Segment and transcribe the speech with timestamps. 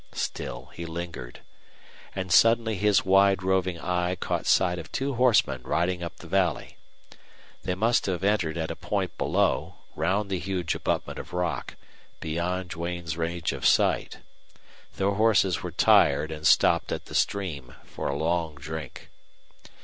[0.13, 1.41] Still he lingered.
[2.15, 6.77] And suddenly his wide roving eye caught sight of two horsemen riding up the valley.
[7.61, 11.75] The must have entered at a point below, round the huge abutment of rock,
[12.19, 14.21] beyond Duane's range of sight.
[14.95, 19.11] Their horses were tired and stopped at the stream for a long drink.